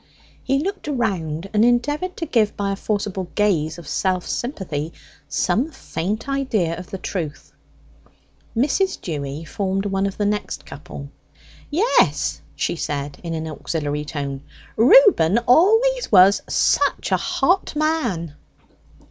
He 0.43 0.57
looked 0.57 0.87
around 0.87 1.47
and 1.53 1.63
endeavoured 1.63 2.17
to 2.17 2.25
give, 2.25 2.57
by 2.57 2.71
a 2.71 2.75
forcible 2.75 3.25
gaze 3.35 3.77
of 3.77 3.87
self 3.87 4.25
sympathy, 4.27 4.93
some 5.29 5.69
faint 5.69 6.27
idea 6.27 6.75
of 6.75 6.89
the 6.89 6.97
truth. 6.97 7.53
Mrs. 8.57 8.99
Dewy 8.99 9.45
formed 9.45 9.85
one 9.85 10.07
of 10.07 10.17
the 10.17 10.25
next 10.25 10.65
couple. 10.65 11.11
"Yes," 11.69 12.41
she 12.55 12.75
said, 12.75 13.19
in 13.21 13.35
an 13.35 13.45
auxiliary 13.47 14.03
tone, 14.05 14.41
"Reuben 14.75 15.37
always 15.47 16.11
was 16.11 16.41
such 16.49 17.11
a 17.11 17.17
hot 17.17 17.75
man." 17.75 18.33